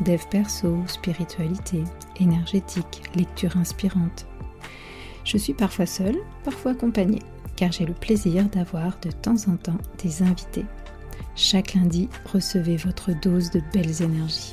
dev 0.00 0.20
perso, 0.30 0.76
spiritualité, 0.86 1.84
énergétique, 2.20 3.02
lecture 3.14 3.56
inspirante. 3.56 4.26
Je 5.24 5.38
suis 5.38 5.54
parfois 5.54 5.86
seule, 5.86 6.18
parfois 6.44 6.72
accompagnée, 6.72 7.22
car 7.56 7.72
j'ai 7.72 7.86
le 7.86 7.94
plaisir 7.94 8.44
d'avoir 8.48 8.98
de 9.00 9.10
temps 9.10 9.48
en 9.48 9.56
temps 9.56 9.78
des 10.02 10.22
invités. 10.22 10.66
Chaque 11.36 11.74
lundi, 11.74 12.08
recevez 12.32 12.76
votre 12.76 13.12
dose 13.20 13.50
de 13.50 13.60
belles 13.72 14.02
énergies. 14.02 14.52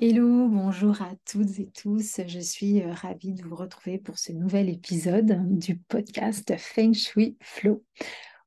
Hello, 0.00 0.48
bonjour 0.48 1.00
à 1.00 1.10
toutes 1.30 1.60
et 1.60 1.70
tous. 1.80 2.20
Je 2.26 2.40
suis 2.40 2.82
euh, 2.82 2.92
ravie 2.92 3.34
de 3.34 3.44
vous 3.44 3.54
retrouver 3.54 3.98
pour 3.98 4.18
ce 4.18 4.32
nouvel 4.32 4.68
épisode 4.68 5.56
du 5.56 5.76
podcast 5.76 6.52
Feng 6.58 6.92
Shui 6.92 7.36
Flow. 7.40 7.84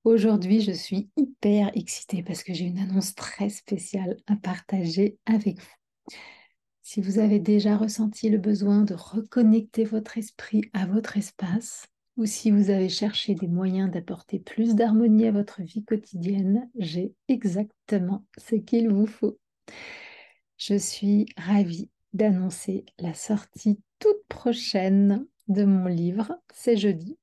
Aujourd'hui, 0.05 0.61
je 0.61 0.71
suis 0.71 1.09
hyper 1.17 1.71
excitée 1.75 2.21
parce 2.21 2.43
que 2.43 2.53
j'ai 2.53 2.65
une 2.65 2.77
annonce 2.77 3.15
très 3.15 3.49
spéciale 3.49 4.17
à 4.27 4.35
partager 4.35 5.17
avec 5.25 5.59
vous. 5.59 6.15
Si 6.83 7.01
vous 7.01 7.17
avez 7.17 7.39
déjà 7.39 7.75
ressenti 7.75 8.29
le 8.29 8.37
besoin 8.37 8.83
de 8.83 8.93
reconnecter 8.93 9.83
votre 9.83 10.19
esprit 10.19 10.61
à 10.73 10.85
votre 10.85 11.17
espace, 11.17 11.87
ou 12.17 12.27
si 12.27 12.51
vous 12.51 12.69
avez 12.69 12.87
cherché 12.87 13.33
des 13.33 13.47
moyens 13.47 13.89
d'apporter 13.89 14.37
plus 14.37 14.75
d'harmonie 14.75 15.25
à 15.25 15.31
votre 15.31 15.63
vie 15.63 15.83
quotidienne, 15.83 16.69
j'ai 16.77 17.11
exactement 17.27 18.23
ce 18.37 18.53
qu'il 18.53 18.89
vous 18.89 19.07
faut. 19.07 19.39
Je 20.57 20.75
suis 20.77 21.25
ravie 21.35 21.89
d'annoncer 22.13 22.85
la 22.99 23.15
sortie 23.15 23.79
toute 23.97 24.23
prochaine 24.29 25.25
de 25.47 25.65
mon 25.65 25.87
livre, 25.87 26.31
c'est 26.53 26.77
jeudi, 26.77 27.17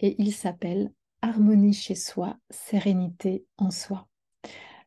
et 0.00 0.16
il 0.18 0.32
s'appelle 0.32 0.90
harmonie 1.30 1.72
chez 1.72 1.94
soi, 1.94 2.36
sérénité 2.50 3.46
en 3.56 3.70
soi. 3.70 4.08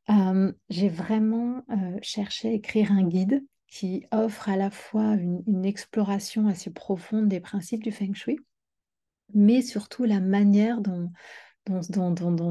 Euh, 0.09 0.51
j'ai 0.69 0.89
vraiment 0.89 1.63
euh, 1.69 1.97
cherché 2.01 2.49
à 2.49 2.51
écrire 2.51 2.91
un 2.91 3.03
guide 3.03 3.45
qui 3.67 4.05
offre 4.11 4.49
à 4.49 4.57
la 4.57 4.69
fois 4.69 5.13
une, 5.13 5.65
exploration 5.65 6.47
assez 6.47 6.69
profonde 6.69 7.29
des 7.29 7.39
principes 7.39 7.81
du 7.81 7.91
feng 7.91 8.13
shui, 8.13 8.37
mais 9.33 9.61
surtout 9.61 10.03
la 10.03 10.19
manière 10.19 10.81
dont, 10.81 11.09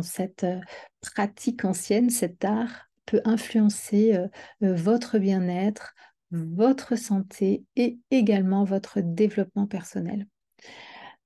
cette 0.02 0.44
euh, 0.44 0.60
pratique 1.02 1.64
ancienne, 1.66 2.08
cet 2.08 2.44
art, 2.44 2.88
peut 3.04 3.20
influencer 3.24 4.16
votre 4.60 5.18
bien-être, 5.18 5.92
votre 6.30 6.94
santé 6.94 7.64
et 7.74 7.98
également 8.12 8.62
votre 8.62 9.00
développement 9.00 9.66
personnel. 9.66 10.28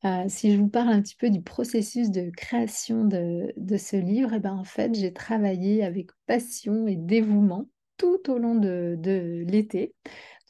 Euh, 0.07 0.25
si 0.29 0.53
je 0.53 0.59
vous 0.59 0.69
parle 0.69 0.91
un 0.91 1.03
petit 1.03 1.17
peu 1.17 1.31
du 1.31 1.43
processus 1.43 2.11
de 2.11 2.31
création 2.31 3.05
de, 3.05 3.53
ce 3.77 3.97
livre, 3.97 4.33
eh 4.35 4.39
ben 4.39 4.55
en 4.55 4.65
fait, 4.65 4.95
j'ai 4.95 5.13
travaillé 5.13 5.85
avec 5.85 6.11
passion 6.27 6.87
et 6.87 6.97
dévouement 6.97 7.69
tout 7.97 8.31
au 8.31 8.39
long 8.39 8.55
de, 8.55 9.45
l'été. 9.49 9.95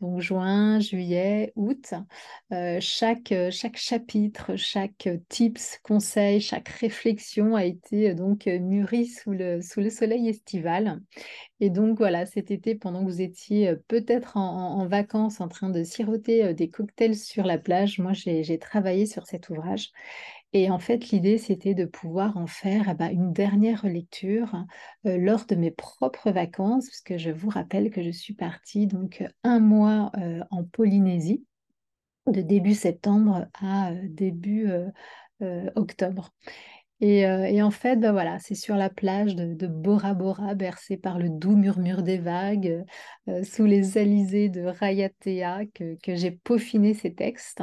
Donc 0.00 0.20
juin, 0.20 0.78
juillet, 0.78 1.52
août, 1.56 1.94
euh, 2.52 2.76
chaque, 2.80 3.32
chaque 3.50 3.78
chapitre, 3.78 4.54
chaque 4.56 5.08
tips, 5.30 5.78
conseil, 5.82 6.40
chaque 6.42 6.68
réflexion 6.68 7.56
a 7.56 7.64
été 7.64 8.14
donc 8.14 8.44
mûri 8.44 9.06
sous 9.06 9.32
le, 9.32 9.60
soleil 9.62 10.28
estival. 10.28 11.00
Et 11.60 11.70
donc 11.70 11.96
voilà, 11.96 12.26
cet 12.26 12.50
été, 12.50 12.74
pendant 12.74 13.00
que 13.00 13.10
vous 13.10 13.22
étiez 13.22 13.68
euh, 13.68 13.76
peut-être 13.88 14.36
en, 14.36 14.86
vacances 14.86 15.40
en 15.40 15.48
train 15.48 15.70
de 15.70 15.82
siroter 15.82 16.44
euh, 16.44 16.52
des 16.52 16.68
cocktails 16.68 17.16
sur 17.16 17.44
la 17.46 17.56
plage, 17.56 17.98
moi 17.98 18.12
j'ai 18.12 18.58
travaillé 18.58 19.06
sur 19.06 19.26
cet 19.26 19.48
ouvrage. 19.48 19.92
Et 20.58 20.70
en 20.70 20.78
fait, 20.78 21.10
l'idée, 21.10 21.36
c'était 21.36 21.74
de 21.74 21.84
pouvoir 21.84 22.38
en 22.38 22.46
faire 22.46 22.88
eh 22.88 22.94
ben, 22.94 23.10
une 23.10 23.30
dernière 23.30 23.84
lecture 23.84 24.64
euh, 25.04 25.18
lors 25.18 25.44
de 25.44 25.54
mes 25.54 25.70
propres 25.70 26.30
vacances, 26.30 26.86
puisque 26.86 27.18
je 27.18 27.28
vous 27.28 27.50
rappelle 27.50 27.90
que 27.90 28.02
je 28.02 28.08
suis 28.08 28.32
partie 28.32 28.86
donc 28.86 29.22
un 29.44 29.60
mois 29.60 30.10
en 30.50 30.64
Polynésie, 30.64 31.44
de 32.26 32.40
début 32.40 32.72
septembre 32.72 33.48
à 33.60 33.92
début 33.92 34.70
octobre. 35.74 36.30
Euh, 37.02 37.44
et, 37.44 37.62
en 37.62 37.70
fait, 37.70 37.96
bah 37.96 38.12
voilà, 38.12 38.38
c'est 38.38 38.54
sur 38.54 38.74
la 38.74 38.88
plage 38.88 39.34
de, 39.36 39.66
Bora 39.66 40.14
Bora, 40.14 40.54
bercée 40.54 40.96
par 40.96 41.18
le 41.18 41.28
doux 41.28 41.56
murmure 41.56 42.02
des 42.02 42.16
vagues, 42.18 42.84
euh, 43.28 43.42
sous 43.44 43.66
les 43.66 43.98
alizés 43.98 44.48
de 44.48 44.62
Rayatea, 44.62 45.66
que, 45.74 45.96
que 46.02 46.14
j'ai 46.14 46.30
peaufiné 46.30 46.94
ces 46.94 47.12
textes. 47.14 47.62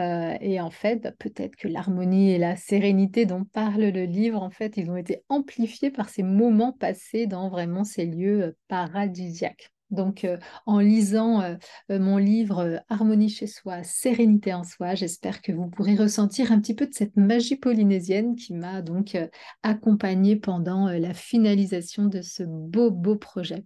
Euh, 0.00 0.36
et 0.40 0.60
en 0.60 0.70
fait, 0.70 0.96
bah, 0.96 1.12
peut-être 1.12 1.56
que 1.56 1.68
l'harmonie 1.68 2.32
et 2.32 2.38
la 2.38 2.56
sérénité 2.56 3.24
dont 3.24 3.44
parle 3.44 3.84
le 3.84 4.04
livre, 4.04 4.42
en 4.42 4.50
fait, 4.50 4.76
ils 4.76 4.90
ont 4.90 4.96
été 4.96 5.22
amplifiés 5.28 5.90
par 5.90 6.08
ces 6.08 6.22
moments 6.24 6.72
passés 6.72 7.26
dans 7.26 7.48
vraiment 7.48 7.84
ces 7.84 8.04
lieux 8.04 8.56
paradisiaques. 8.68 9.70
Donc, 9.90 10.24
euh, 10.24 10.36
en 10.66 10.80
lisant 10.80 11.42
euh, 11.42 11.54
euh, 11.90 12.00
mon 12.00 12.16
livre 12.16 12.82
Harmonie 12.88 13.28
chez 13.28 13.46
soi, 13.46 13.84
sérénité 13.84 14.52
en 14.52 14.64
soi, 14.64 14.94
j'espère 14.96 15.42
que 15.42 15.52
vous 15.52 15.68
pourrez 15.68 15.94
ressentir 15.94 16.50
un 16.50 16.60
petit 16.60 16.74
peu 16.74 16.86
de 16.86 16.94
cette 16.94 17.16
magie 17.16 17.56
polynésienne 17.56 18.34
qui 18.34 18.52
m'a 18.52 18.82
donc 18.82 19.16
accompagnée 19.62 20.36
pendant 20.36 20.88
la 20.88 21.14
finalisation 21.14 22.06
de 22.06 22.20
ce 22.20 22.42
beau, 22.42 22.90
beau 22.90 23.16
projet. 23.16 23.64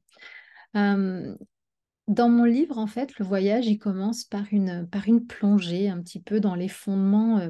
dans 0.75 2.29
mon 2.29 2.45
livre, 2.45 2.79
en 2.79 2.87
fait, 2.87 3.19
le 3.19 3.25
voyage, 3.25 3.67
il 3.67 3.79
commence 3.79 4.25
par 4.25 4.45
une, 4.51 4.89
plongée 5.27 5.89
un 5.89 6.03
petit 6.03 6.21
peu 6.21 6.41
dans 6.41 6.55
les 6.55 6.69
fondements 6.69 7.41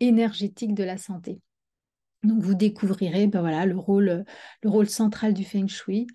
énergétiques 0.00 0.74
de 0.74 0.84
la 0.84 0.98
santé. 0.98 1.40
Donc, 2.22 2.40
vous 2.40 2.54
découvrirez 2.54 3.26
ben 3.26 3.40
voilà, 3.40 3.66
le, 3.66 3.76
rôle, 3.76 4.24
le 4.62 4.70
rôle 4.70 4.88
central 4.88 5.34
du 5.34 5.44
feng 5.44 5.66
shui, 5.66 6.06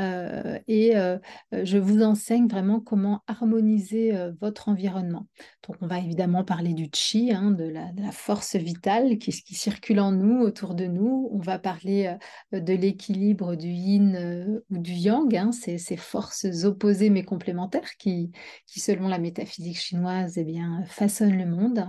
euh, 0.00 0.58
et 0.66 0.96
euh, 0.96 1.18
euh, 1.54 1.64
je 1.64 1.78
vous 1.78 2.02
enseigne 2.02 2.48
vraiment 2.48 2.80
comment 2.80 3.22
harmoniser 3.26 4.12
votre 4.40 4.68
environnement. 4.68 5.26
Donc, 5.66 5.76
on 5.80 5.86
va 5.86 5.98
évidemment 5.98 6.44
parler 6.44 6.74
du 6.74 6.88
chi, 6.92 7.32
hein, 7.32 7.50
de, 7.50 7.64
la, 7.64 7.90
force 8.12 8.56
vitale 8.56 9.18
qui, 9.18 9.32
circule 9.32 10.00
en 10.00 10.12
nous, 10.12 10.40
autour 10.40 10.74
de 10.74 10.86
nous. 10.86 11.28
On 11.32 11.38
va 11.38 11.58
parler 11.58 12.16
de 12.52 12.72
l'équilibre 12.72 13.54
du 13.54 13.68
yin 13.68 14.60
ou 14.70 14.78
du 14.78 14.92
yang, 14.92 15.34
hein, 15.36 15.52
ces, 15.52 15.78
forces 15.96 16.46
opposées 16.64 17.10
mais 17.10 17.22
complémentaires 17.22 17.96
qui, 17.98 18.30
qui 18.66 18.80
selon 18.80 19.08
la 19.08 19.18
métaphysique 19.18 19.78
chinoise, 19.78 20.36
eh 20.36 20.44
bien, 20.44 20.82
façonnent 20.86 21.38
le 21.38 21.46
monde. 21.46 21.86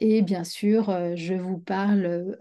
Et 0.00 0.22
bien 0.22 0.44
sûr, 0.44 1.16
je 1.16 1.34
vous 1.34 1.58
parle 1.58 2.36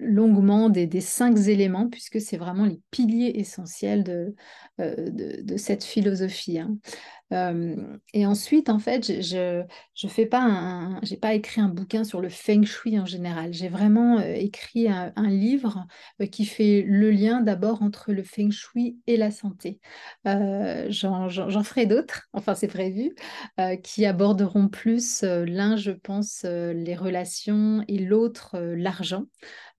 longuement 0.00 0.68
des, 0.70 1.00
cinq 1.00 1.36
éléments, 1.48 1.88
puisque 1.88 2.20
c'est 2.20 2.36
vraiment 2.36 2.64
les 2.64 2.80
piliers 2.90 3.32
essentiels 3.36 4.04
de, 4.04 4.34
euh, 4.80 5.56
cette 5.56 5.82
philosophie. 5.82 6.58
Hein. 6.60 6.78
Euh, 7.32 7.98
et 8.14 8.26
ensuite, 8.26 8.70
en 8.70 8.78
fait, 8.78 9.20
je 9.22 9.62
je 9.94 10.08
fais 10.08 10.24
pas 10.24 10.40
un, 10.40 11.00
j'ai 11.02 11.16
pas 11.16 11.34
écrit 11.34 11.60
un 11.60 11.68
bouquin 11.68 12.04
sur 12.04 12.20
le 12.20 12.28
feng 12.28 12.64
shui 12.64 12.98
en 12.98 13.04
général. 13.04 13.52
J'ai 13.52 13.68
vraiment 13.68 14.18
euh, 14.20 14.34
écrit 14.34 14.88
un, 14.88 15.12
livre 15.28 15.86
qui 16.30 16.46
fait 16.46 16.82
le 16.86 17.10
lien 17.10 17.40
d'abord 17.40 17.82
entre 17.82 18.12
le 18.12 18.22
feng 18.22 18.50
shui 18.50 18.98
et 19.06 19.16
la 19.16 19.30
santé. 19.30 19.80
J'en 20.24 21.28
ferai 21.64 21.86
d'autres, 21.86 22.28
enfin 22.32 22.54
c'est 22.54 22.68
prévu, 22.68 23.14
qui 23.82 24.06
aborderont 24.06 24.68
plus 24.68 25.22
l'un, 25.22 25.76
je 25.76 25.90
pense, 25.90 26.37
les 26.44 26.96
relations 26.96 27.84
et 27.88 27.98
l'autre 27.98 28.58
l'argent. 28.58 29.24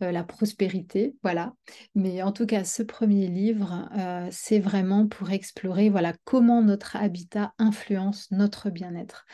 Euh, 0.02 0.12
la 0.14 0.24
prospérité, 0.24 1.16
voilà. 1.24 1.54
Mais 1.94 2.22
en 2.22 2.32
tout 2.32 2.46
cas, 2.46 2.64
ce 2.64 2.84
premier 2.84 3.28
livre, 3.28 3.90
euh, 3.98 4.28
c'est 4.32 4.60
vraiment 4.60 5.08
pour 5.08 5.32
explorer 5.32 5.90
voilà 5.90 6.14
comment 6.24 6.62
notre 6.62 6.96
habitat 6.96 7.54
influence 7.58 8.32
notre 8.32 8.70
bien-être. 8.70 9.26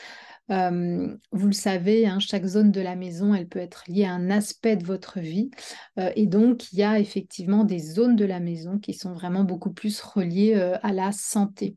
Euh, 0.49 1.15
vous 1.31 1.47
le 1.47 1.53
savez, 1.53 2.07
hein, 2.07 2.19
chaque 2.19 2.45
zone 2.45 2.71
de 2.71 2.81
la 2.81 2.95
maison, 2.95 3.35
elle 3.35 3.47
peut 3.47 3.59
être 3.59 3.83
liée 3.87 4.05
à 4.05 4.13
un 4.13 4.31
aspect 4.31 4.75
de 4.75 4.85
votre 4.85 5.19
vie. 5.19 5.51
et 5.97 6.25
donc, 6.25 6.71
il 6.71 6.79
y 6.79 6.83
a 6.83 6.99
effectivement 6.99 7.63
des 7.63 7.79
zones 7.79 8.15
de 8.15 8.25
la 8.25 8.39
maison 8.39 8.79
qui 8.79 8.93
sont 8.93 9.13
vraiment 9.13 9.43
beaucoup 9.43 9.71
plus 9.71 10.01
reliées 10.01 10.55
à 10.81 10.93
la 10.93 11.11
santé. 11.11 11.75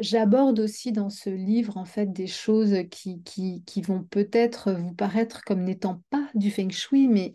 J'aborde 0.00 0.60
aussi 0.60 0.92
dans 0.92 1.08
ce 1.08 1.30
livre 1.30 1.78
en 1.78 1.86
fait 1.86 2.12
des 2.12 2.26
choses 2.26 2.76
qui, 2.90 3.22
qui 3.22 3.82
vont 3.82 4.02
peut-être 4.02 4.72
vous 4.72 4.92
paraître 4.92 5.40
comme 5.44 5.64
n'étant 5.64 6.02
pas 6.10 6.28
du 6.34 6.50
feng 6.50 6.70
shui, 6.70 7.08
mais 7.08 7.32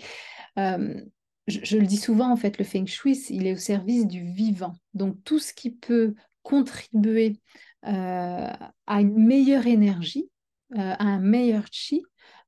je, 1.48 1.78
le 1.78 1.86
dis 1.86 1.98
souvent, 1.98 2.32
en 2.32 2.36
fait, 2.36 2.58
le 2.58 2.66
feng 2.66 2.86
shui, 2.86 3.18
il 3.30 3.48
est 3.48 3.54
au 3.54 3.58
service 3.58 4.06
du 4.06 4.24
vivant. 4.24 4.76
Donc, 4.94 5.16
tout 5.24 5.40
ce 5.40 5.54
qui 5.54 5.72
peut 5.72 6.14
contribuer 6.44 7.40
euh, 7.86 8.52
à 8.86 9.02
une 9.02 9.26
meilleure 9.26 9.68
énergie, 9.68 10.30
euh, 10.74 10.94
à 11.00 11.04
un 11.04 11.20
meilleur 11.20 11.64
chi, 11.72 12.04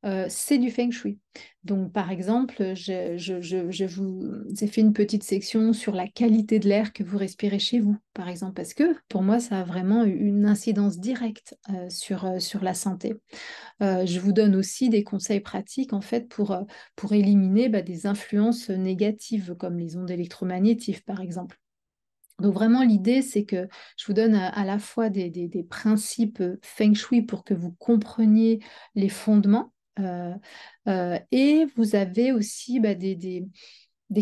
euh, 0.05 0.25
c'est 0.29 0.57
du 0.57 0.71
feng 0.71 0.91
shui. 0.91 1.19
Donc, 1.63 1.91
par 1.91 2.09
exemple, 2.11 2.73
je, 2.75 3.85
vous 3.85 4.43
ai 4.61 4.67
fait 4.67 4.81
une 4.81 4.93
petite 4.93 5.23
section 5.23 5.73
sur 5.73 5.93
la 5.93 6.07
qualité 6.07 6.59
de 6.59 6.69
l'air 6.69 6.93
que 6.93 7.03
vous 7.03 7.17
respirez 7.17 7.59
chez 7.59 7.79
vous, 7.79 7.97
par 8.13 8.29
exemple, 8.29 8.53
parce 8.53 8.73
que 8.73 8.95
pour 9.09 9.23
moi, 9.23 9.39
ça 9.39 9.59
a 9.59 9.63
vraiment 9.63 10.03
une 10.03 10.45
incidence 10.45 10.99
directe 10.99 11.57
sur, 11.89 12.41
sur 12.41 12.63
la 12.63 12.73
santé. 12.73 13.15
je 13.81 14.19
vous 14.19 14.31
donne 14.31 14.55
aussi 14.55 14.89
des 14.89 15.03
conseils 15.03 15.41
pratiques, 15.41 15.93
en 15.93 16.01
fait, 16.01 16.29
pour, 16.29 16.57
pour 16.95 17.13
éliminer 17.13 17.67
bah, 17.67 17.81
des 17.81 18.07
influences 18.07 18.69
négatives, 18.69 19.55
comme 19.59 19.77
les 19.77 19.97
ondes 19.97 20.11
électromagnétiques, 20.11 21.03
par 21.05 21.19
exemple. 21.19 21.59
Donc 22.39 22.53
vraiment, 22.53 22.83
l'idée, 22.83 23.21
c'est 23.21 23.43
que 23.43 23.67
je 23.97 24.05
vous 24.07 24.13
donne 24.13 24.35
à, 24.35 24.63
la 24.63 24.79
fois 24.79 25.09
des, 25.09 25.67
principes 25.69 26.43
feng 26.61 26.93
shui 26.93 27.21
pour 27.21 27.43
que 27.43 27.53
vous 27.53 27.71
compreniez 27.73 28.59
les 28.95 29.09
fondements. 29.09 29.73
Euh, 29.99 30.33
euh, 30.87 31.19
et 31.31 31.65
vous 31.75 31.95
avez 31.95 32.31
aussi 32.31 32.79
bah, 32.79 32.95
des, 32.95 33.47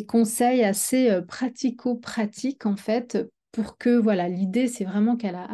conseils 0.08 0.64
assez 0.64 1.10
euh, 1.10 1.22
pratico-pratiques, 1.22 2.66
en 2.66 2.76
fait, 2.76 3.18
pour 3.52 3.78
que, 3.78 3.98
voilà, 3.98 4.28
l'idée, 4.28 4.68
c'est 4.68 4.84
vraiment 4.84 5.16
qu'à 5.16 5.32
la, 5.32 5.46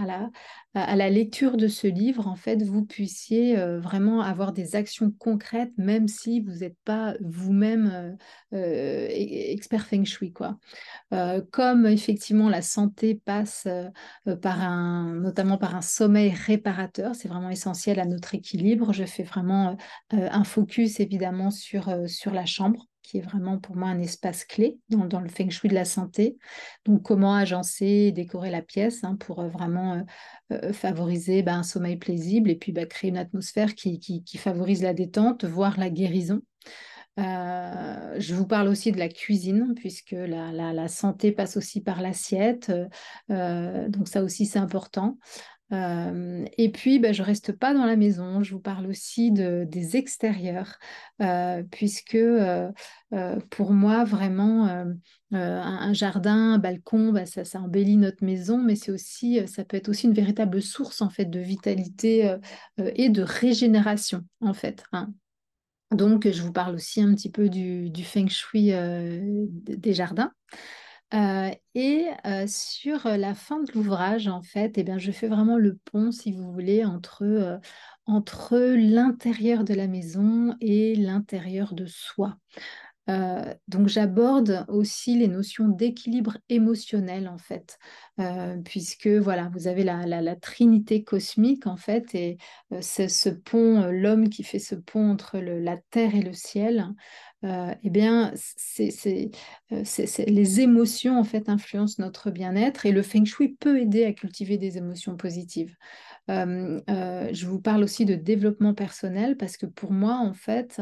à 0.73 0.95
la, 0.95 1.09
lecture 1.09 1.57
de 1.57 1.67
ce 1.67 1.87
livre, 1.87 2.27
en 2.27 2.35
fait, 2.35 2.63
vous 2.63 2.83
puissiez 2.85 3.55
vraiment 3.77 4.21
avoir 4.21 4.53
des 4.53 4.75
actions 4.75 5.11
concrètes, 5.11 5.71
même 5.77 6.07
si 6.07 6.41
vous 6.41 6.59
n'êtes 6.59 6.77
pas 6.83 7.15
vous-même 7.21 8.17
e-, 8.53 9.07
expert 9.09 9.85
feng 9.85 10.03
shui, 10.05 10.33
quoi. 10.33 10.57
comme 11.51 11.85
effectivement 11.85 12.49
la 12.49 12.61
santé 12.61 13.15
passe 13.23 13.67
par 14.41 14.61
un, 14.61 15.15
notamment 15.15 15.57
par 15.57 15.75
un 15.75 15.81
sommeil 15.81 16.31
réparateur, 16.31 17.15
c'est 17.15 17.27
vraiment 17.27 17.49
essentiel 17.49 17.99
à 17.99 18.05
notre 18.05 18.35
équilibre. 18.35 18.93
Je 18.93 19.05
fais 19.05 19.23
vraiment 19.23 19.77
un 20.11 20.43
focus 20.43 20.99
évidemment 20.99 21.51
sur 21.51 21.89
la 22.31 22.45
chambre 22.45 22.87
qui 23.03 23.17
est 23.17 23.21
vraiment 23.21 23.59
pour 23.59 23.75
moi 23.75 23.89
un 23.89 23.99
espace 23.99 24.45
clé 24.45 24.79
dans, 24.89 25.19
le 25.19 25.29
feng 25.29 25.49
shui 25.49 25.69
de 25.69 25.75
la 25.75 25.85
santé. 25.85 26.37
Donc, 26.85 27.03
comment 27.03 27.35
agencer 27.35 27.85
et 27.85 28.11
décorer 28.11 28.49
la 28.49 28.61
pièce 28.61 29.03
hein, 29.03 29.17
pour 29.17 29.41
euh, 29.41 29.49
vraiment 29.49 29.95
euh, 29.95 30.01
euh, 30.53 30.73
favoriser 30.73 31.43
bah, 31.43 31.55
un 31.55 31.63
sommeil 31.63 31.97
plaisible 31.97 32.49
et 32.49 32.55
puis 32.55 32.71
bah, 32.71 32.85
créer 32.85 33.09
une 33.09 33.17
atmosphère 33.17 33.75
qui, 33.75 34.23
favorise 34.37 34.81
la 34.81 34.93
détente, 34.93 35.43
voire 35.43 35.77
la 35.77 35.89
guérison. 35.89 36.41
je 37.17 38.33
vous 38.33 38.47
parle 38.47 38.69
aussi 38.69 38.91
de 38.91 38.97
la 38.97 39.09
cuisine, 39.09 39.73
puisque 39.75 40.15
la, 40.17 40.87
santé 40.87 41.31
passe 41.31 41.57
aussi 41.57 41.81
par 41.81 42.01
l'assiette. 42.01 42.71
donc 43.29 44.07
ça 44.07 44.23
aussi, 44.23 44.45
c'est 44.45 44.59
important. 44.59 45.17
Et 45.71 46.71
puis, 46.71 46.99
ben, 46.99 47.13
je 47.13 47.23
reste 47.23 47.51
pas 47.51 47.73
dans 47.73 47.85
la 47.85 47.95
maison, 47.95 48.43
je 48.43 48.53
vous 48.53 48.59
parle 48.59 48.85
aussi 48.85 49.31
de, 49.31 49.65
des 49.67 49.97
extérieurs, 49.97 50.77
puisque 51.71 52.17
pour 53.49 53.73
moi, 53.73 54.03
vraiment, 54.03 54.85
un, 55.31 55.93
jardin, 55.93 56.53
un 56.53 56.57
balcon, 56.59 57.13
ça, 57.25 57.43
ça, 57.43 57.59
embellit 57.59 57.97
notre 57.97 58.23
maison, 58.23 58.59
mais 58.59 58.75
c'est 58.75 58.91
aussi, 58.91 59.39
ça 59.47 59.65
peut 59.65 59.77
être 59.77 59.89
aussi 59.89 60.05
une 60.05 60.13
véritable 60.13 60.61
source 60.61 61.01
en 61.01 61.09
fait 61.09 61.25
de 61.25 61.39
vitalité 61.39 62.35
et 62.77 63.09
de 63.09 63.23
régénération 63.23 64.21
en 64.41 64.53
fait. 64.53 64.83
Hein. 64.91 65.11
Donc, 65.91 66.29
je 66.29 66.41
vous 66.43 66.53
parle 66.53 66.75
aussi 66.75 67.01
un 67.01 67.13
petit 67.15 67.31
peu 67.31 67.49
du, 67.49 67.89
du 67.89 68.03
feng 68.03 68.27
shui 68.27 68.71
des 68.71 69.93
jardins. 69.93 70.31
Euh, 71.13 71.51
et 71.75 72.07
euh, 72.25 72.45
sur 72.47 73.07
la 73.07 73.35
fin 73.35 73.61
de 73.61 73.71
l'ouvrage, 73.73 74.27
en 74.27 74.41
fait, 74.41 74.77
eh 74.79 74.83
bien, 74.83 74.97
je 74.97 75.11
fais 75.11 75.27
vraiment 75.27 75.57
le 75.57 75.75
pont, 75.77 76.11
si 76.11 76.31
vous 76.31 76.51
voulez, 76.51 76.83
entre, 76.85 77.23
euh, 77.23 77.59
entre 78.07 78.57
l'intérieur 78.57 79.63
de 79.63 79.75
la 79.75 79.87
maison 79.87 80.55
et 80.59 80.95
l'intérieur 80.95 81.75
de 81.75 81.85
soi. 81.85 82.37
Euh, 83.09 83.53
donc 83.67 83.87
j'aborde 83.87 84.65
aussi 84.69 85.17
les 85.17 85.27
notions 85.27 85.67
d'équilibre 85.67 86.37
émotionnel 86.47 87.27
en 87.27 87.37
fait, 87.37 87.77
euh, 88.19 88.55
puisque 88.63 89.07
voilà, 89.07 89.49
vous 89.53 89.67
avez 89.67 89.83
la, 89.83 90.35
trinité 90.37 91.03
cosmique 91.03 91.67
en 91.67 91.75
fait, 91.75 92.15
et 92.15 92.37
euh, 92.71 92.77
c'est 92.81 93.09
ce 93.09 93.29
pont, 93.29 93.87
l'homme 93.91 94.29
qui 94.29 94.43
fait 94.43 94.59
ce 94.59 94.75
pont 94.75 95.11
entre 95.11 95.37
la 95.39 95.77
terre 95.89 96.15
et 96.15 96.21
le 96.21 96.33
ciel. 96.33 96.87
eh 97.43 97.89
bien, 97.89 98.33
les 100.27 100.59
émotions 100.61 101.19
en 101.19 101.23
fait 101.25 101.49
influencent 101.49 102.01
notre 102.01 102.31
bien-être 102.31 102.85
et 102.85 102.91
le 102.93 103.01
feng 103.01 103.25
shui 103.25 103.57
peut 103.59 103.81
aider 103.81 104.05
à 104.05 104.13
cultiver 104.13 104.57
des 104.57 104.77
émotions 104.77 105.17
positives. 105.17 105.75
je 106.29 107.45
vous 107.45 107.59
parle 107.59 107.83
aussi 107.83 108.05
de 108.05 108.15
développement 108.15 108.73
personnel 108.73 109.35
parce 109.37 109.57
que 109.57 109.65
pour 109.65 109.91
moi, 109.91 110.15
en 110.15 110.33
fait, 110.33 110.81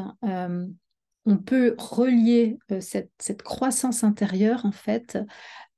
on 1.26 1.38
peut 1.38 1.76
relier 1.78 2.58
euh, 2.72 2.80
cette, 2.82 3.44
croissance 3.44 4.04
intérieure 4.04 4.66
en 4.66 4.72
fait 4.72 5.18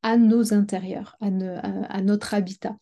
à 0.02 0.18
nos 0.18 0.54
intérieurs, 0.54 1.16
à, 1.22 2.02
notre 2.02 2.34
habitat. 2.34 2.76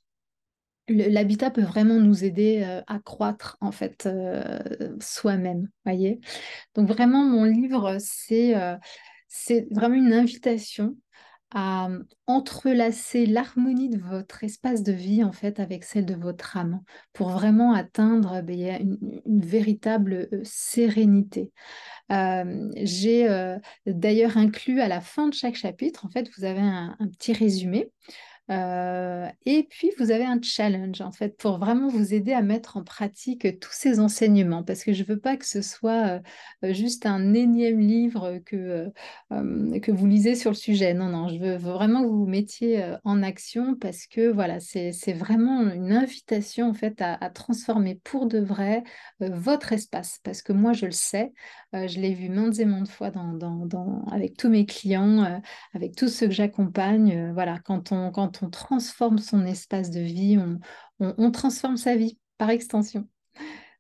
L'habitat 0.87 1.51
peut 1.51 1.61
vraiment 1.61 1.99
nous 1.99 2.23
aider 2.23 2.63
euh, 2.65 2.81
à 2.87 2.99
croître 2.99 3.57
en 3.61 3.71
fait 3.71 4.05
euh, 4.07 4.97
soi-même, 4.99 5.69
voyez. 5.85 6.19
Donc 6.75 6.87
vraiment 6.87 7.23
mon 7.23 7.43
livre 7.43 7.97
c'est 7.99 8.55
c'est 9.27 9.67
vraiment 9.71 9.95
une 9.95 10.13
invitation 10.13 10.97
à 11.53 11.89
entrelacer 12.27 13.25
l'harmonie 13.25 13.89
de 13.89 13.99
votre 13.99 14.43
espace 14.43 14.83
de 14.83 14.93
vie 14.93 15.23
en 15.23 15.33
fait 15.33 15.59
avec 15.59 15.83
celle 15.83 16.05
de 16.05 16.15
votre 16.15 16.55
âme 16.55 16.81
pour 17.11 17.29
vraiment 17.29 17.73
atteindre 17.73 18.41
ben, 18.41 18.97
une, 19.25 19.41
véritable 19.41 20.29
sérénité. 20.43 21.51
J'ai 22.75 23.55
d'ailleurs 23.85 24.37
inclus 24.37 24.81
à 24.81 24.87
la 24.87 25.01
fin 25.01 25.27
de 25.27 25.33
chaque 25.33 25.55
chapitre, 25.55 26.05
en 26.05 26.09
fait, 26.09 26.29
vous 26.37 26.43
avez 26.45 26.59
un 26.61 26.95
petit 27.17 27.33
résumé 27.33 27.89
euh, 28.51 29.29
et 29.45 29.63
puis, 29.63 29.91
vous 29.97 30.11
avez 30.11 30.25
un 30.25 30.39
challenge, 30.41 30.99
en 31.01 31.11
fait, 31.11 31.37
pour 31.37 31.57
vraiment 31.57 31.87
vous 31.87 32.13
aider 32.13 32.33
à 32.33 32.41
mettre 32.41 32.75
en 32.75 32.83
pratique 32.83 33.59
tous 33.59 33.71
ces 33.71 33.99
enseignements, 33.99 34.63
parce 34.63 34.83
que 34.83 34.91
je 34.91 35.03
ne 35.03 35.07
veux 35.07 35.19
pas 35.19 35.37
que 35.37 35.45
ce 35.45 35.61
soit 35.61 36.21
euh, 36.63 36.73
juste 36.73 37.05
un 37.05 37.33
énième 37.33 37.79
livre 37.79 38.39
que, 38.45 38.91
euh, 39.31 39.79
que 39.79 39.91
vous 39.91 40.05
lisez 40.05 40.35
sur 40.35 40.51
le 40.51 40.55
sujet. 40.55 40.93
Non, 40.93 41.07
non, 41.07 41.29
je 41.29 41.37
veux 41.37 41.55
vraiment 41.55 42.01
que 42.01 42.07
vous 42.07 42.19
vous 42.19 42.27
mettiez 42.27 42.83
en 43.05 43.23
action, 43.23 43.75
parce 43.75 44.05
que 44.05 44.29
voilà, 44.29 44.59
c'est 44.59 45.13
vraiment 45.13 45.61
une 45.71 45.93
invitation, 45.93 46.69
en 46.69 46.73
fait, 46.73 47.01
à, 47.01 47.29
transformer 47.29 47.99
pour 48.03 48.27
de 48.27 48.39
vrai 48.39 48.83
votre 49.19 49.71
espace, 49.71 50.19
parce 50.23 50.41
que 50.41 50.51
moi, 50.51 50.73
je 50.73 50.85
le 50.85 50.91
sais, 50.91 51.31
je 51.73 51.99
l'ai 51.99 52.13
vu 52.13 52.29
maintes 52.29 52.59
et 52.59 52.65
maintes 52.65 52.89
fois 52.89 53.11
dans, 53.11 53.33
dans, 53.33 54.03
avec 54.11 54.35
tous 54.35 54.49
mes 54.49 54.65
clients, 54.65 55.41
avec 55.73 55.95
tous 55.95 56.09
ceux 56.09 56.27
que 56.27 56.33
j'accompagne. 56.33 57.31
voilà, 57.33 57.57
quand 57.59 57.91
on, 57.91 58.11
quand 58.11 58.40
on 58.40 58.40
transforme 58.49 59.17
son 59.19 59.45
espace 59.45 59.91
de 59.91 60.01
vie, 60.01 60.37
on, 60.99 61.31
transforme 61.31 61.77
sa 61.77 61.95
vie 61.95 62.17
par 62.37 62.49
extension. 62.49 63.07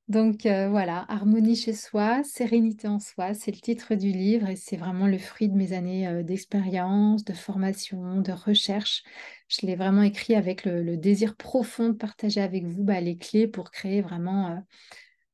Donc 0.07 0.45
euh, 0.45 0.67
voilà, 0.67 1.05
harmonie 1.07 1.55
chez 1.55 1.73
soi, 1.73 2.21
sérénité 2.23 2.87
en 2.87 2.99
soi, 2.99 3.33
c'est 3.33 3.51
le 3.51 3.61
titre 3.61 3.95
du 3.95 4.11
livre 4.11 4.49
et 4.49 4.57
c'est 4.57 4.75
vraiment 4.75 5.07
le 5.07 5.17
fruit 5.17 5.47
de 5.47 5.55
mes 5.55 5.71
années 5.71 6.05
euh, 6.05 6.21
d'expérience, 6.21 7.23
de 7.23 7.33
formation, 7.33 8.19
de 8.19 8.33
recherche. 8.33 9.03
Je 9.47 9.65
l'ai 9.65 9.75
vraiment 9.75 10.01
écrit 10.01 10.35
avec 10.35 10.65
le, 10.65 10.97
désir 10.97 11.37
profond 11.37 11.89
de 11.89 11.93
partager 11.93 12.41
avec 12.41 12.65
vous 12.65 12.83
bah, 12.83 12.99
les 12.99 13.17
clés 13.17 13.47
pour 13.47 13.71
créer 13.71 14.01
vraiment 14.01 14.49
euh, 14.49 14.55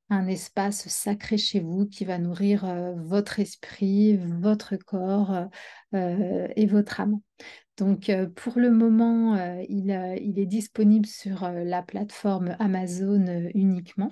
un 0.09 0.27
espace 0.27 0.87
sacré 0.87 1.37
chez 1.37 1.59
vous 1.59 1.85
qui 1.85 2.05
va 2.05 2.17
nourrir 2.17 2.65
votre 2.97 3.39
esprit, 3.39 4.17
votre 4.17 4.75
corps 4.77 5.49
et 5.93 6.65
votre 6.65 7.01
âme. 7.01 7.19
Donc, 7.77 8.11
pour 8.35 8.57
le 8.57 8.71
moment, 8.71 9.35
il, 9.67 9.91
est 9.91 10.45
disponible 10.45 11.05
sur 11.05 11.49
la 11.49 11.81
plateforme 11.83 12.55
Amazon 12.59 13.49
uniquement. 13.53 14.09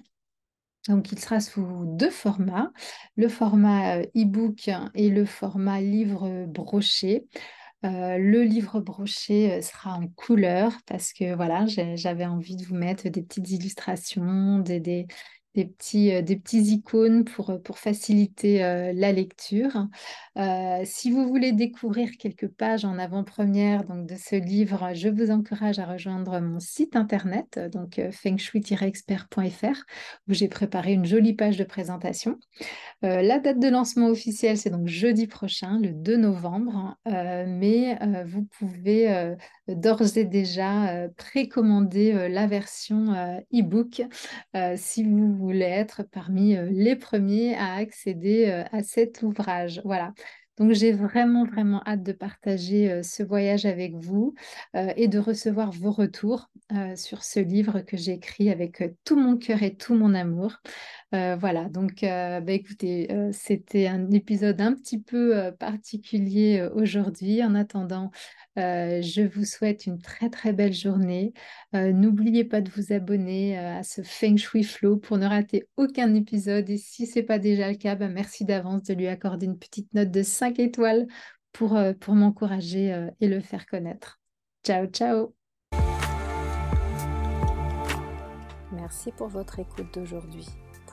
Donc, 0.88 1.12
il 1.12 1.20
sera 1.20 1.40
sous 1.40 1.86
deux 1.86 2.12
formats, 2.12 2.72
le 3.16 3.28
format 3.28 4.02
e-book 4.02 4.70
et 4.94 5.10
le 5.10 5.26
format 5.26 5.82
livre 5.82 6.46
broché. 6.46 7.26
le 7.82 8.44
livre 8.44 8.82
broché 8.82 9.62
sera 9.64 9.96
en 9.96 10.08
couleur 10.10 10.74
parce 10.86 11.12
que 11.12 11.34
voilà, 11.34 11.66
j'avais 11.96 12.26
envie 12.26 12.56
de 12.56 12.66
vous 12.66 12.76
mettre 12.76 13.10
des 13.10 13.24
petites 13.24 13.50
illustrations, 13.50 14.60
des 14.60 15.08
petits, 15.64 16.12
euh, 16.12 16.22
des 16.22 16.36
petits 16.36 16.62
icônes 16.74 17.24
pour, 17.24 17.52
euh, 17.52 17.58
pour 17.58 17.78
faciliter 17.80 18.62
euh, 18.64 18.92
la 18.94 19.14
lecture. 19.14 19.88
si 20.84 21.12
vous 21.12 21.26
voulez 21.26 21.54
découvrir 21.54 22.10
quelques 22.20 22.50
pages 22.50 22.84
en 22.84 23.00
avant-première 23.00 23.86
donc, 23.86 24.06
de 24.06 24.16
ce 24.16 24.36
livre, 24.36 24.90
je 24.94 25.08
vous 25.08 25.32
encourage 25.32 25.80
à 25.80 25.86
rejoindre 25.86 26.42
mon 26.42 26.60
site 26.60 26.98
internet, 26.98 27.58
donc 27.72 28.02
fengshui-expert.fr, 28.12 29.84
où 30.28 30.34
j'ai 30.34 30.50
préparé 30.50 30.92
une 30.92 31.06
jolie 31.06 31.34
page 31.34 31.56
de 31.56 31.64
présentation. 31.64 32.38
la 33.02 33.40
date 33.40 33.60
de 33.60 33.70
lancement 33.70 34.08
officielle, 34.08 34.58
c'est 34.58 34.72
donc 34.72 34.88
jeudi 34.88 35.26
prochain, 35.26 35.80
le 35.80 35.92
2 35.92 36.18
novembre, 36.18 36.98
mais 37.06 37.98
vous 38.26 38.44
pouvez 38.44 39.36
d'ores 39.70 40.18
et 40.18 40.26
déjà 40.26 41.08
précommander 41.16 42.28
la 42.28 42.46
version 42.46 43.14
e-book 43.54 44.04
si 44.76 45.04
vous 45.04 45.45
voulez 45.46 45.66
être 45.66 46.04
parmi 46.04 46.56
euh, 46.56 46.68
les 46.72 46.96
premiers 46.96 47.56
à 47.56 47.76
accéder 47.76 48.48
euh, 48.48 48.64
à 48.72 48.84
cet 48.84 49.22
ouvrage. 49.22 49.82
Voilà. 49.86 50.14
Donc 50.58 50.72
j'ai 50.72 50.94
vraiment, 50.94 51.44
vraiment 51.44 51.84
hâte 51.86 52.04
de 52.04 52.14
partager 52.14 52.90
euh, 52.90 53.04
ce 53.04 53.24
voyage 53.24 53.66
avec 53.66 53.94
vous 53.96 54.34
et 54.74 55.08
de 55.08 55.20
recevoir 55.20 55.72
vos 55.72 55.92
retours 55.92 56.50
sur 56.96 57.24
ce 57.24 57.40
livre 57.40 57.82
que 57.82 57.98
j'ai 57.98 58.14
écrit 58.14 58.50
avec 58.50 58.84
tout 59.04 59.16
mon 59.16 59.38
cœur 59.38 59.62
et 59.62 59.76
tout 59.76 59.94
mon 59.94 60.14
amour. 60.16 60.62
voilà, 61.12 61.70
donc 61.70 62.00
bah, 62.02 62.42
écoutez, 62.48 63.08
c'était 63.32 63.88
un 63.88 64.10
épisode 64.12 64.60
un 64.62 64.74
petit 64.74 65.00
peu 65.00 65.52
particulier 65.60 66.68
aujourd'hui. 66.74 67.44
En 67.44 67.54
attendant, 67.54 68.10
je 68.56 69.28
vous 69.28 69.46
souhaite 69.46 69.86
une 69.86 70.02
très 70.02 70.30
très 70.30 70.54
belle 70.54 70.74
journée. 70.74 71.34
N'oubliez 71.74 72.44
pas 72.44 72.62
de 72.62 72.70
vous 72.72 72.94
abonner 72.94 73.58
à 73.58 73.84
ce 73.84 74.02
Feng 74.02 74.38
Shui 74.38 74.64
Flow 74.64 74.98
pour 74.98 75.18
ne 75.18 75.26
rater 75.26 75.68
aucun 75.78 76.14
épisode. 76.14 76.70
Et 76.70 76.78
si 76.78 77.06
ce 77.06 77.20
n'est 77.20 77.26
pas 77.26 77.40
déjà 77.40 77.70
le 77.70 77.78
cas, 77.78 77.96
bah, 77.96 78.08
merci 78.10 78.46
d'avance 78.46 78.84
de 78.84 78.94
lui 78.94 79.08
accorder 79.08 79.46
une 79.46 79.60
petite 79.60 79.94
note 79.94 80.12
de 80.12 80.24
5 80.24 80.60
étoiles 80.60 81.08
pour, 81.52 81.78
pour 82.00 82.16
m'encourager 82.16 83.08
et 83.20 83.28
le 83.28 83.40
faire 83.40 83.66
connaître. 83.66 84.20
Ciao, 84.64 84.88
ciao 84.88 85.34
Merci 88.72 89.12
pour 89.12 89.28
votre 89.28 89.60
écoute 89.60 89.94
d'aujourd'hui. 89.94 90.48